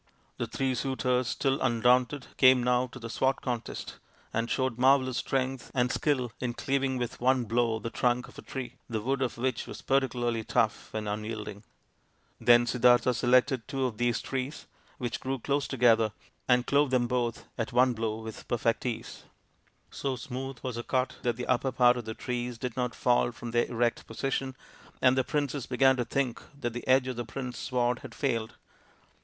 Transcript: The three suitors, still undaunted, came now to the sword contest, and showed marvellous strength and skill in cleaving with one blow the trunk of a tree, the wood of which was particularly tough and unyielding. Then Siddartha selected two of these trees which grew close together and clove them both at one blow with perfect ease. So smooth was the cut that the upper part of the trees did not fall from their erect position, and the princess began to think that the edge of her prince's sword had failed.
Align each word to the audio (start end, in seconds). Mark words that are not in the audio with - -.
The 0.37 0.47
three 0.47 0.73
suitors, 0.73 1.27
still 1.27 1.61
undaunted, 1.61 2.25
came 2.37 2.63
now 2.63 2.87
to 2.87 2.97
the 2.97 3.07
sword 3.07 3.35
contest, 3.43 3.99
and 4.33 4.49
showed 4.49 4.79
marvellous 4.79 5.17
strength 5.17 5.69
and 5.75 5.91
skill 5.91 6.31
in 6.39 6.55
cleaving 6.55 6.97
with 6.97 7.21
one 7.21 7.43
blow 7.45 7.77
the 7.77 7.91
trunk 7.91 8.27
of 8.27 8.35
a 8.39 8.41
tree, 8.41 8.77
the 8.89 8.99
wood 8.99 9.21
of 9.21 9.37
which 9.37 9.67
was 9.67 9.83
particularly 9.83 10.43
tough 10.43 10.91
and 10.95 11.07
unyielding. 11.07 11.61
Then 12.39 12.65
Siddartha 12.65 13.13
selected 13.13 13.67
two 13.67 13.85
of 13.85 13.99
these 13.99 14.21
trees 14.23 14.65
which 14.97 15.19
grew 15.19 15.37
close 15.37 15.67
together 15.67 16.13
and 16.47 16.65
clove 16.65 16.89
them 16.89 17.05
both 17.05 17.45
at 17.55 17.71
one 17.71 17.93
blow 17.93 18.21
with 18.21 18.47
perfect 18.47 18.87
ease. 18.87 19.25
So 19.91 20.15
smooth 20.15 20.57
was 20.63 20.77
the 20.77 20.83
cut 20.83 21.17
that 21.21 21.35
the 21.35 21.45
upper 21.45 21.71
part 21.71 21.95
of 21.95 22.05
the 22.05 22.15
trees 22.15 22.57
did 22.57 22.75
not 22.75 22.95
fall 22.95 23.31
from 23.31 23.51
their 23.51 23.65
erect 23.67 24.07
position, 24.07 24.55
and 24.99 25.15
the 25.15 25.23
princess 25.23 25.67
began 25.67 25.95
to 25.97 26.05
think 26.05 26.41
that 26.59 26.73
the 26.73 26.87
edge 26.87 27.07
of 27.07 27.17
her 27.17 27.23
prince's 27.23 27.61
sword 27.61 27.99
had 27.99 28.15
failed. 28.15 28.55